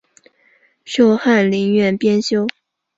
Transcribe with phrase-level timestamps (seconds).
[0.83, 2.47] 授翰林院编修。